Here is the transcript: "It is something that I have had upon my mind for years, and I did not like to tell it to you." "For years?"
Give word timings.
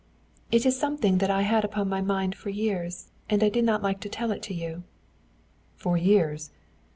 "It 0.51 0.65
is 0.65 0.79
something 0.79 1.19
that 1.19 1.29
I 1.29 1.43
have 1.43 1.51
had 1.57 1.65
upon 1.65 1.87
my 1.87 2.01
mind 2.01 2.33
for 2.33 2.49
years, 2.49 3.11
and 3.29 3.43
I 3.43 3.49
did 3.49 3.63
not 3.63 3.83
like 3.83 3.99
to 3.99 4.09
tell 4.09 4.31
it 4.31 4.41
to 4.41 4.53
you." 4.55 4.81
"For 5.75 5.95
years?" 5.95 6.49